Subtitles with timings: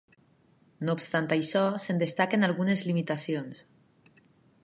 [0.87, 3.61] No obstant això, se'n destaquen algunes limitacions.